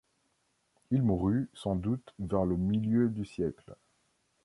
[0.89, 3.75] Il mourut sans doute vers le milieu du siècle.